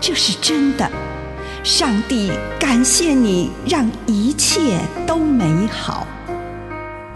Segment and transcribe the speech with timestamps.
[0.00, 0.88] 这是真的，
[1.64, 6.06] 上帝感谢你，让一切都美好。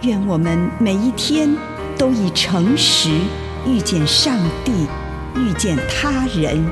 [0.03, 1.55] 愿我们每一天
[1.97, 3.11] 都以诚实
[3.67, 4.87] 遇见上帝，
[5.37, 6.65] 遇见他人，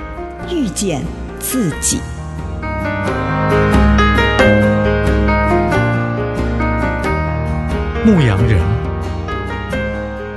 [0.50, 1.04] 遇见
[1.38, 2.00] 自己。
[8.04, 8.58] 牧羊人，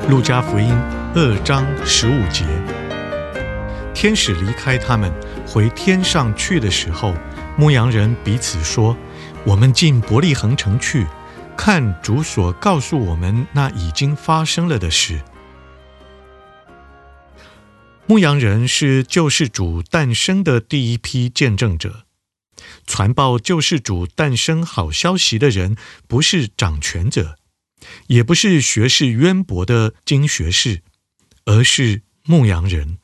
[0.10, 0.78] 路加福音
[1.16, 2.44] 二章十五节，
[3.94, 5.10] 天使离开他们。
[5.54, 7.14] 回天上去的时候，
[7.58, 8.96] 牧羊人彼此说
[9.44, 11.06] ：“我们进伯利恒城去，
[11.58, 15.22] 看主所告诉我们那已经发生了的事。”
[18.08, 22.06] 牧羊人是救世主诞生的第一批见证者。
[22.88, 25.76] 传报救世主诞生好消息的人，
[26.08, 27.38] 不是掌权者，
[28.08, 30.82] 也不是学识渊博的经学士，
[31.44, 33.00] 而是牧羊人。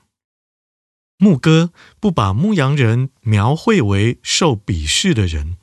[1.19, 5.57] 牧歌不把牧羊人描绘为受鄙视的人，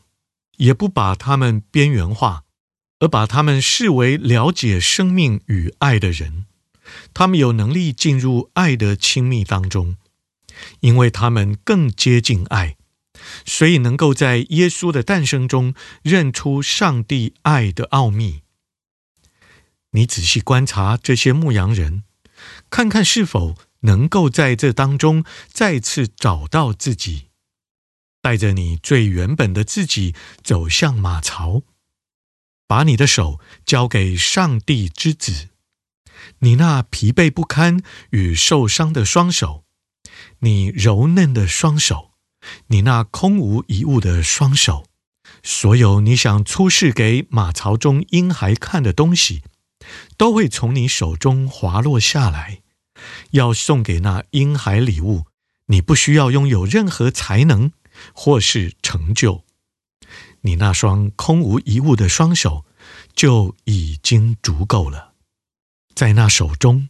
[0.57, 2.43] 也不把他们边缘化，
[2.99, 6.47] 而把他们视为了解生命与爱的人。
[7.15, 9.97] 他们有能力进入爱的亲密当中，
[10.81, 12.77] 因为他们更接近爱，
[13.47, 18.43] 所以能够在耶稣的诞生中认出上帝爱的奥秘。
[19.93, 22.03] 你仔细观察这些牧羊人，
[22.69, 23.55] 看看是否。
[23.85, 27.29] 能够在这当中再次找到自己，
[28.21, 31.63] 带着你最原本的自己走向马槽，
[32.67, 35.49] 把你的手交给上帝之子，
[36.41, 39.65] 你那疲惫不堪与受伤的双手，
[40.41, 42.13] 你柔嫩的双手，
[42.69, 44.87] 你那空无一物的双手，
[45.43, 49.43] 所有你想出示给马槽中婴孩看的东西，
[50.17, 52.64] 都会从你手中滑落下来。
[53.35, 55.25] 要送给那婴孩礼物，
[55.67, 57.73] 你不需要拥有任何才能
[58.13, 59.43] 或是成就，
[60.43, 62.65] 你那双空无一物的双手
[63.13, 65.15] 就已经足够了。
[65.97, 66.89] 在那手中，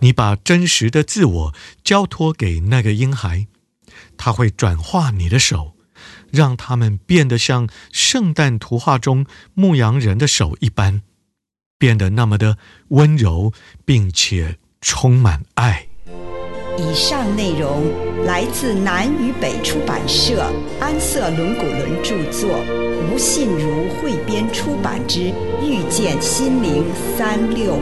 [0.00, 3.46] 你把真实的自我交托给那个婴孩，
[4.16, 5.76] 他会转化你的手，
[6.32, 9.24] 让他们变得像圣诞图画中
[9.54, 11.02] 牧羊人的手一般，
[11.78, 13.52] 变得那么的温柔，
[13.84, 14.58] 并且。
[14.90, 15.84] 充满爱。
[16.78, 17.92] 以上内容
[18.24, 20.50] 来自南与北出版社
[20.80, 22.48] 安瑟伦古伦著作，
[23.12, 25.18] 吴信如汇编出版之
[25.62, 26.84] 《遇见心灵
[27.18, 27.78] 三六五》。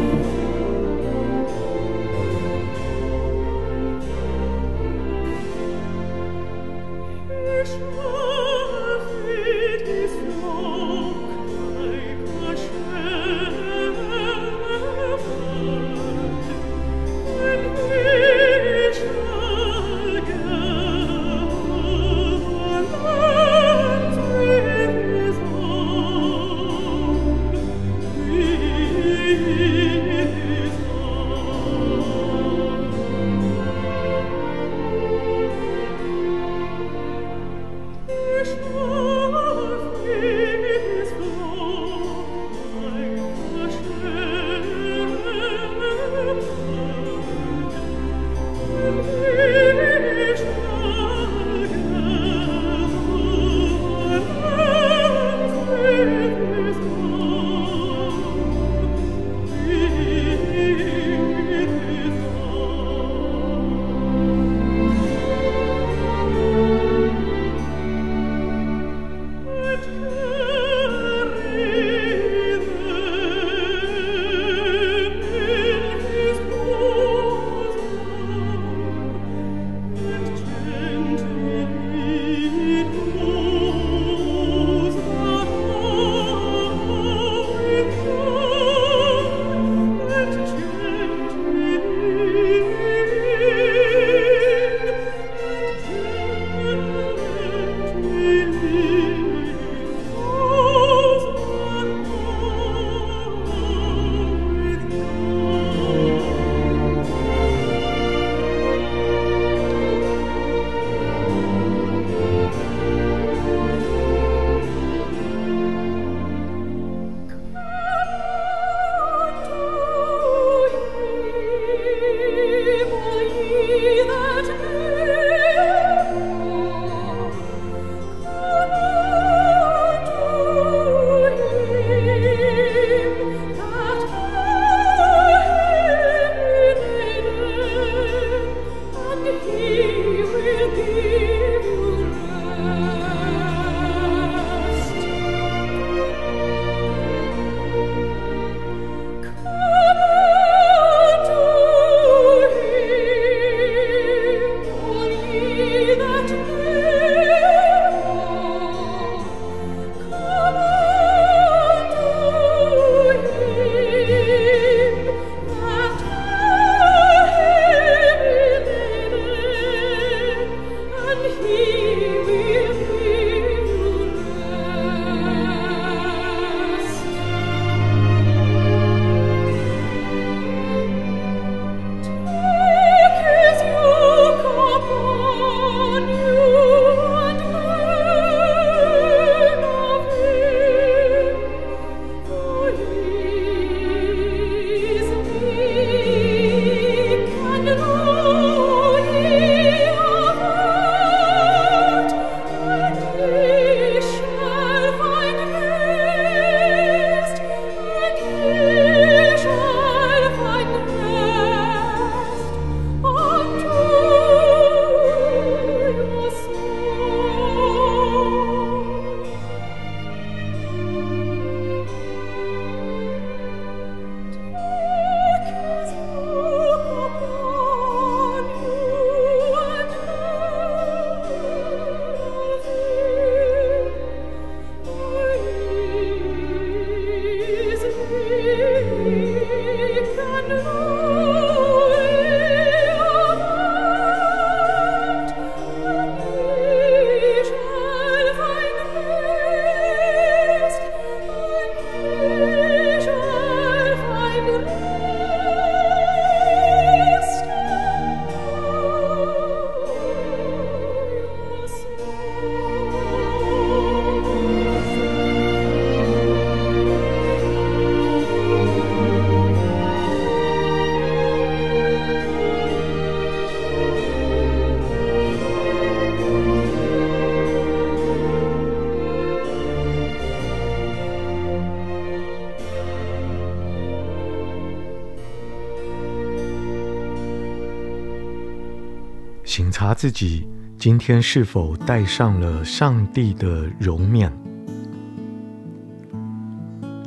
[289.86, 290.44] 察自己
[290.76, 294.32] 今天是否戴上了上帝的容面。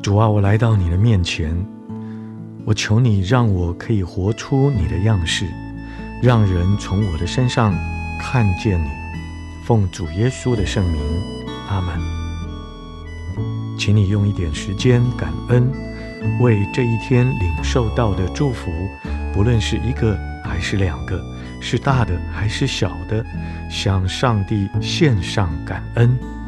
[0.01, 1.53] 主啊，我来到你的面前，
[2.63, 5.45] 我求你让我可以活出你的样式，
[6.23, 7.73] 让人从我的身上
[8.17, 8.87] 看见你。
[9.65, 11.01] 奉主耶稣的圣名，
[11.67, 11.99] 阿门。
[13.77, 15.69] 请你用一点时间感恩，
[16.39, 18.71] 为这一天领受到的祝福，
[19.33, 21.21] 不论是一个还是两个，
[21.59, 23.25] 是大的还是小的，
[23.69, 26.38] 向上帝献上感恩。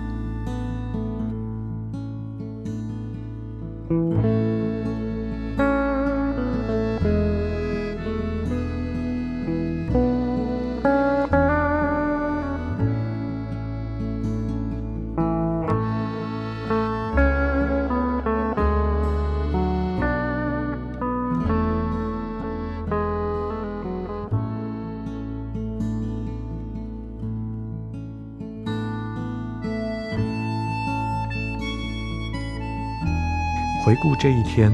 [33.84, 34.72] 回顾这一天，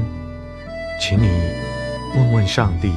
[1.00, 1.26] 请你
[2.14, 2.92] 问问上帝：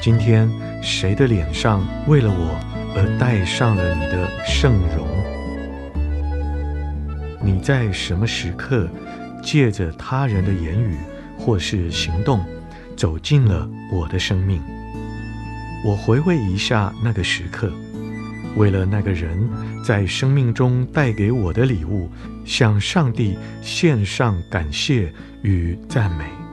[0.00, 0.48] 今天
[0.80, 2.56] 谁的脸上为了我
[2.94, 5.08] 而戴上了你的圣容？
[7.42, 8.88] 你在什么时刻
[9.42, 10.96] 借着他人的言语
[11.36, 12.40] 或是行动
[12.96, 14.62] 走进了我的生命？
[15.84, 17.72] 我回味一下那个时刻。
[18.56, 19.48] 为了那个人
[19.84, 22.10] 在生命中带给我的礼物，
[22.44, 25.12] 向上帝献上感谢
[25.42, 26.47] 与赞美。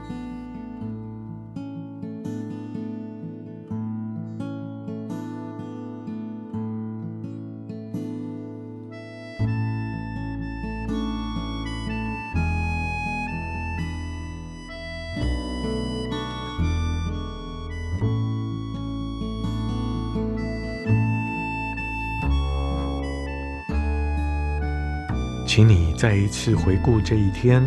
[25.56, 27.62] 请你再一次回顾这一天，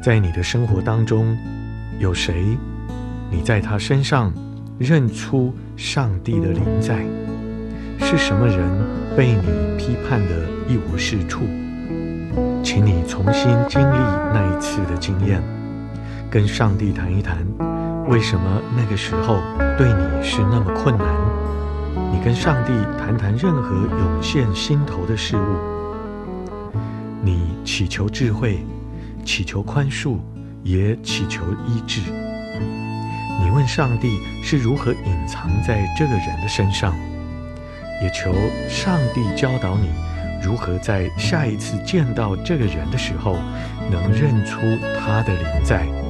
[0.00, 1.36] 在你的生活当中，
[1.98, 2.56] 有谁？
[3.28, 4.32] 你在他身上
[4.78, 7.04] 认出上帝的临在？
[7.98, 8.70] 是什么人
[9.16, 11.40] 被你批判的一无是处？
[12.62, 13.96] 请你重新经历
[14.32, 15.42] 那一次的经验，
[16.30, 17.38] 跟上帝谈一谈，
[18.06, 19.40] 为什么那个时候
[19.76, 21.08] 对你是那么困难？
[22.12, 25.75] 你跟上帝谈谈任何涌现心头的事物。
[27.26, 28.60] 你祈求智慧，
[29.24, 30.16] 祈求宽恕，
[30.62, 32.00] 也祈求医治。
[33.42, 36.94] 你问上帝是如何隐藏在这个人的身上，
[38.00, 38.32] 也求
[38.68, 39.88] 上帝教导你
[40.40, 43.36] 如何在下一次见到这个人的时候，
[43.90, 44.60] 能认出
[45.00, 46.05] 他的灵在。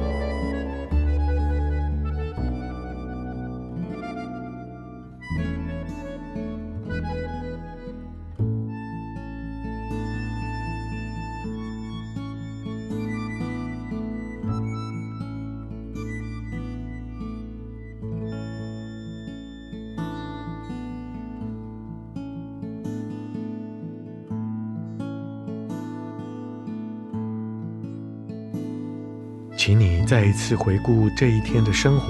[29.67, 32.05] 请你再一次回顾这一天的生活，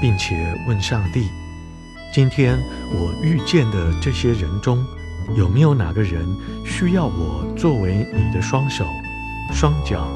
[0.00, 1.28] 并且问上帝：
[2.12, 2.58] 今天
[2.90, 4.84] 我遇见的这些人中，
[5.36, 6.26] 有没有哪个人
[6.66, 8.84] 需要我作为你的双手、
[9.52, 10.08] 双脚、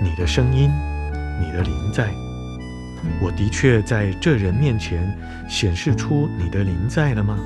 [0.00, 0.70] 你的声音、
[1.40, 2.08] 你的灵在？
[3.20, 5.12] 我的确在这人面前
[5.50, 7.36] 显示出你的灵在了吗？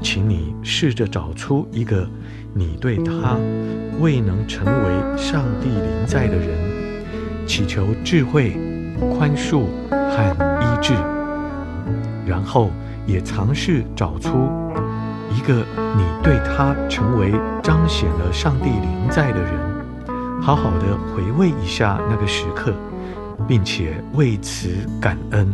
[0.00, 2.08] 请你试着找出一个
[2.54, 3.36] 你对他
[3.98, 6.71] 未能成为上帝灵在的人。
[7.52, 8.56] 祈求智慧、
[9.14, 10.94] 宽恕和医治，
[12.24, 12.70] 然后
[13.04, 14.48] 也尝试找出
[15.30, 15.62] 一个
[15.94, 17.30] 你对他成为
[17.62, 19.52] 彰显了上帝临在的人，
[20.40, 22.72] 好好的回味一下那个时刻，
[23.46, 25.46] 并且为此感恩。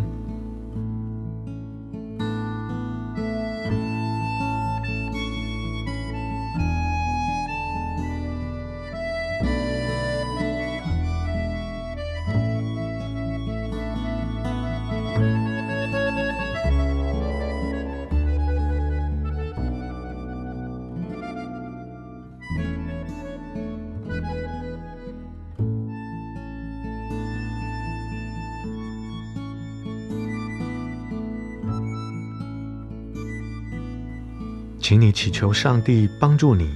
[34.89, 36.75] 请你祈求上帝帮助你，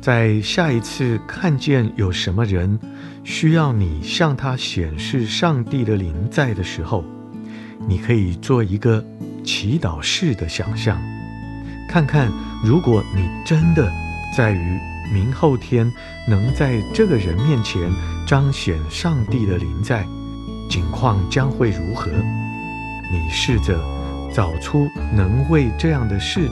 [0.00, 2.78] 在下一次看见有什么人
[3.24, 7.04] 需要你向他显示上帝的临在的时候，
[7.88, 9.04] 你可以做一个
[9.42, 10.96] 祈祷式的想象，
[11.88, 12.30] 看看
[12.64, 13.90] 如果你真的
[14.36, 14.78] 在于
[15.12, 15.92] 明后天
[16.28, 17.90] 能在这个人面前
[18.24, 20.06] 彰显上帝的临在，
[20.70, 22.12] 情况将会如何？
[23.10, 23.76] 你试着
[24.32, 26.48] 找出能为这样的事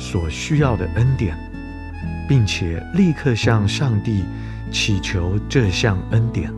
[0.00, 1.36] 所需要的恩典，
[2.26, 4.24] 并且立刻向上帝
[4.72, 6.50] 祈求这项恩典。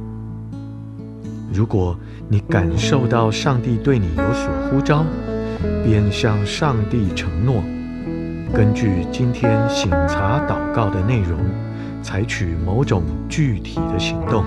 [1.52, 5.04] 如果你感受到上帝对你有所呼召，
[5.84, 7.62] 便向上帝承诺，
[8.54, 11.38] 根据今天醒察祷告的内容，
[12.00, 14.44] 采取某种具体的行动。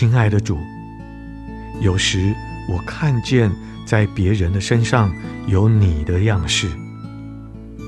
[0.00, 0.56] 亲爱的主，
[1.82, 2.34] 有时
[2.66, 3.52] 我看见
[3.84, 5.14] 在别人的身上
[5.46, 6.70] 有你的样式，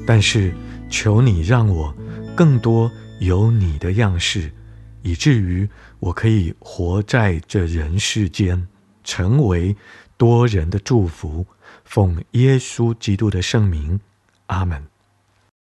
[0.07, 0.53] 但是
[0.91, 1.97] 求你让我
[2.37, 4.53] 更多有你的样式，
[5.01, 5.67] 以至于
[6.01, 8.69] 我可以活在这人世间，
[9.03, 9.75] 成为
[10.19, 11.47] 多人的祝福。
[11.87, 13.99] 奉耶稣基督的圣名，
[14.49, 14.92] 阿门。